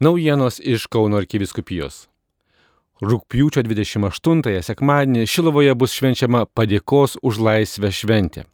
[0.00, 2.02] Naujienos iš Kauno arkiviskupijos.
[3.00, 8.44] Rūpiučio 28-ąją sekmadienį Šilovoje bus švenčiama padėkos už laisvę šventė.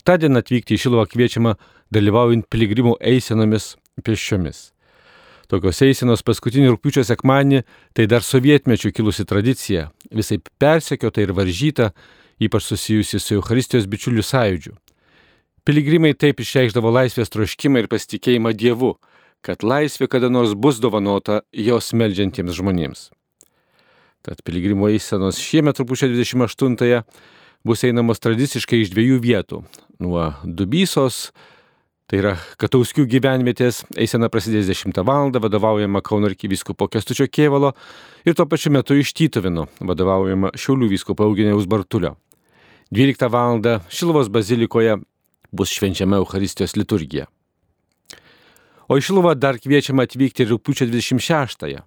[0.00, 1.52] Ta diena atvykti į Šilovą kviečiama
[1.92, 4.70] dalyvaujant piligrimų eisenomis pėsčiomis.
[5.52, 11.92] Tokios eisenos paskutinį rūpiučio sekmadienį tai dar sovietmečių kilusi tradicija, visai persekiota ir varžyta,
[12.40, 14.78] ypač susijusi su Euharistijos bičiulių sąjūdžiu.
[15.68, 18.96] Piligrimai taip išreikšdavo laisvės troškimą ir pasitikėjimą Dievu
[19.42, 23.10] kad laisvė kada nors bus dovanota jos melžiantiems žmonėms.
[24.22, 27.02] Tad piligrimų eisenos šiemet rūpušio 28-ąją
[27.66, 29.58] bus einamos tradiciškai iš dviejų vietų.
[30.02, 31.32] Nuo Dubysos,
[32.06, 35.34] tai yra Katauskių gyvenvietės, eisena prasidės 10 val.
[35.34, 37.74] vadovaujama Kauno arkivyskupo Kestučio Kievalo
[38.24, 42.16] ir tuo pačiu metu iš Tytovino, vadovaujama Šiaulių vyskupo Eugenijaus Bartulio.
[42.94, 43.58] 12 val.
[43.90, 45.00] Šilvos bazilikoje
[45.50, 47.26] bus švenčiama Euharistijos liturgija.
[48.88, 51.84] O į Šiluvą dar kviečiama atvykti rūpiučio 26-ąją.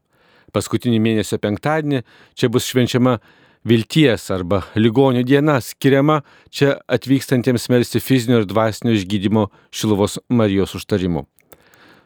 [0.55, 2.03] Paskutinį mėnesio penktadienį
[2.37, 3.17] čia bus švenčiama
[3.65, 6.21] vilties arba ligonių diena skiriama
[6.53, 11.25] čia atvykstantiems melsti fizinio ir dvasinio išgydymo Šiluvos Marijos užtarimu.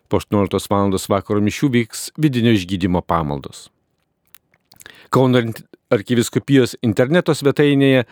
[0.09, 0.95] Po 18 val.
[1.09, 3.67] vakaro mišių vyks vidinio išgydymo pamaldos.
[5.13, 5.43] Kauno
[5.93, 8.05] arkiviskupijos interneto svetainėje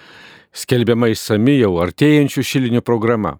[0.54, 3.38] skelbiama išsami jau artėjančių šilinių programa.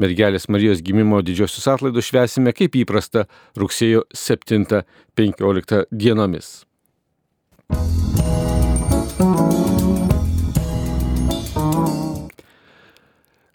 [0.00, 3.26] Mergelės Marijos gimimo didžiosius atlaidus švesime kaip įprasta
[3.58, 6.62] rugsėjo 7-15 dienomis.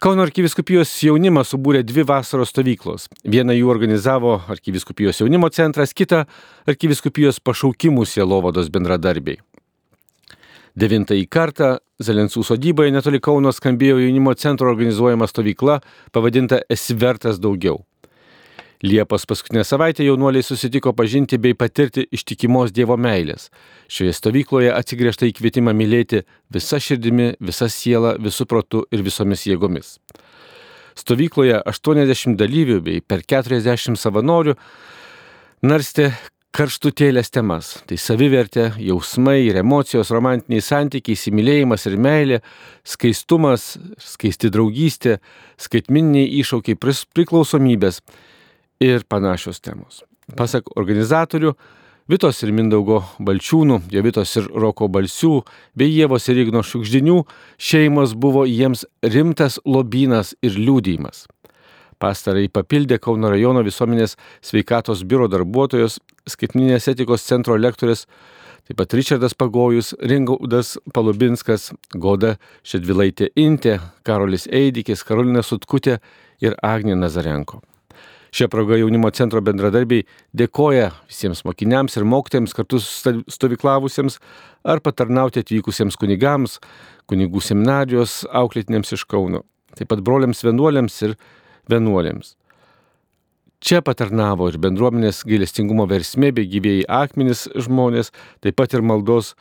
[0.00, 3.02] Kauno arkiviskupijos jaunimas subūrė dvi vasaros stovyklos.
[3.20, 6.22] Vieną jų organizavo arkiviskupijos jaunimo centras, kitą
[6.64, 9.42] arkiviskupijos pašaukimų sielovados bendradarbiai.
[10.80, 15.74] Devintąjį kartą Zelensų sodyboje netoli Kauno skambėjo jaunimo centro organizuojama stovykla
[16.14, 17.82] pavadinta Esi vertas daugiau.
[18.86, 23.50] Liepos paskutinę savaitę jaunuoliai susitiko pažinti bei patirti ištikimos Dievo meilės.
[23.92, 26.22] Šioje stovykloje atsigriežta į kvietimą mylėti
[26.54, 29.98] visą širdimi, visą sielą, visų protų ir visomis jėgomis.
[30.96, 34.56] Stovykloje 80 dalyvių bei per 40 savanorių
[35.60, 36.14] narstė
[36.56, 42.40] karštutėlės temas- tai savivertė, jausmai ir emocijos, romantiniai santykiai, įsimylėjimas ir meilė,
[42.84, 45.18] skaistumas, skaisti draugystė,
[45.58, 46.76] skaitmininiai iššaukiai,
[47.14, 48.00] priklausomybės
[48.80, 50.02] ir panašios temos.
[50.36, 51.54] Pasak organizatorių,
[52.10, 55.44] Vitos ir Mindaugo Balčiūnų, Jovitos ir Roko Balsių
[55.76, 57.20] bei Jėvos ir Igno Šukždinių
[57.56, 61.28] šeimos buvo jiems rimtas lobynas ir liūdėjimas.
[62.00, 65.98] Pastarai papildė Kauno rajono visuomenės sveikatos biuro darbuotojos,
[66.32, 68.06] skaitminės etikos centro lektorės,
[68.64, 75.98] taip pat Richardas Pagojus, Ringaudas Palubinskas, Goda Šedvilaitė Intė, Karolis Eidikis, Karolina Sutkutė
[76.40, 77.60] ir Agnė Nazarenko.
[78.30, 80.04] Šią progą jaunimo centro bendradarbiai
[80.38, 84.20] dėkoja visiems mokiniams ir mokytėms kartu stovyklavusiems
[84.64, 86.60] ar patarnauti atvykusiems kunigams,
[87.10, 89.42] kunigų seminarijos auklėtiniams iš Kauno,
[89.74, 91.16] taip pat broliams vienuoliams ir
[91.70, 92.34] vienuolėms.
[93.60, 98.08] Čia patarnavo ir bendruomenės gailestingumo versmė bei gyvėjai akmenys žmonės,
[98.40, 99.34] taip pat ir maldos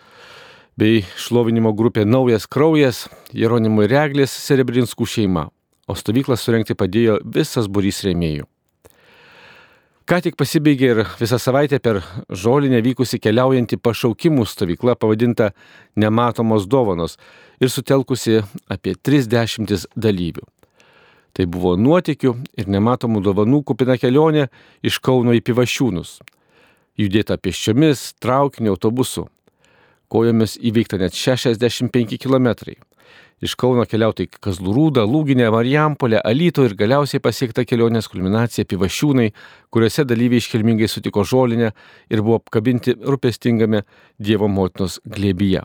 [0.79, 5.47] bei šlovinimo grupė Naujas kraujas, Jeronimo ir Reglės Serebrinskų šeima,
[5.87, 8.43] o stovyklą surenkti padėjo visas burys rėmėjų.
[10.09, 12.01] Ką tik pasibaigė ir visą savaitę per
[12.43, 15.51] žolinę vykusi keliaujanti pašaukimų stovykla pavadinta
[15.95, 17.19] Nematomos dovanos
[17.61, 20.43] ir sutelkusi apie 30 dalyvių.
[21.33, 24.49] Tai buvo nuotikių ir nematomų dovanų kupina kelionė
[24.83, 26.17] iš Kauno į Pivašiūnus.
[26.99, 29.29] Judėta pėsčiomis, traukiniu, autobusu.
[30.09, 32.49] Kojomis įveikta net 65 km.
[33.39, 39.29] Iš Kauno keliautai Kazlurūdą, Lūginę, Marijampolę, Alyto ir galiausiai pasiekta kelionės kulminacija Pivašiūnai,
[39.71, 41.71] kuriuose dalyviai iškilmingai sutiko žolinę
[42.11, 43.85] ir buvo apkabinti rūpestingame
[44.19, 45.63] Dievo motinos glėbyje.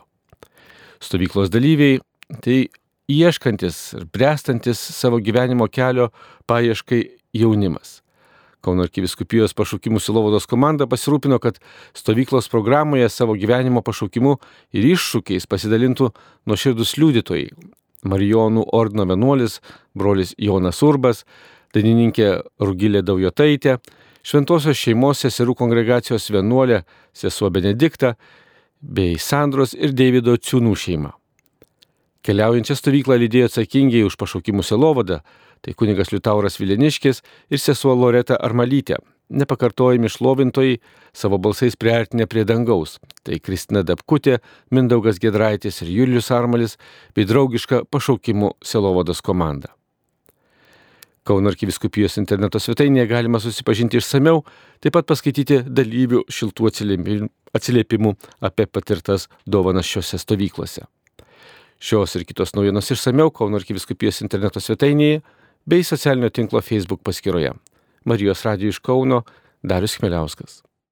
[1.03, 1.99] Stovyklos dalyviai
[2.45, 2.61] tai
[3.11, 6.09] ieškantis ir brestantis savo gyvenimo kelio
[6.49, 8.01] paieškai jaunimas.
[8.65, 11.59] Kauno arkiviskupijos pašaukimų silovados komanda pasirūpino, kad
[11.93, 14.39] stovyklos programoje savo gyvenimo pašaukimu
[14.73, 16.09] ir iššūkiais pasidalintų
[16.49, 17.51] nuoširdus liudytojai.
[18.05, 19.59] Marijonų ordino vienuolis,
[19.93, 21.23] brolis Jonas Urbas,
[21.77, 22.31] dainininkė
[22.61, 23.77] Rugilė Daujotaitė,
[24.25, 26.81] šventosios šeimos seserų kongregacijos vienuolė
[27.13, 28.15] sesuo Benedikta
[28.81, 31.13] bei Sandros ir Davido Ciūnų šeima.
[32.25, 35.19] Keliaujančią stovyklą lydėjo atsakingiai už pašaukimų selovadą,
[35.61, 37.21] tai kunigas Liutauras Vileniškis
[37.53, 38.97] ir sesuo Loreta Armalytė,
[39.29, 40.79] nepakartojami šlovintojai
[41.13, 44.39] savo balsais priartinę prie dangaus, tai Kristina Dapkutė,
[44.73, 46.79] Mindaugas Gedraitis ir Julius Armalis,
[47.13, 49.75] bei draugiška pašaukimų selovados komanda.
[51.25, 54.41] Kauno arkiviskupijos interneto svetainėje galima susipažinti išsameu,
[54.81, 56.73] taip pat paskaityti dalyvių šiltų
[57.53, 60.85] atsiliepimų apie patirtas dovanas šiuose stovyklose.
[61.85, 65.19] Šios ir kitos naujienos išsameu Kauno arkiviskupijos interneto svetainėje
[65.69, 67.51] bei socialinio tinklo Facebook paskyroje.
[68.09, 69.21] Marijos radijų iš Kauno
[69.61, 70.64] Darius Kmeliauskas.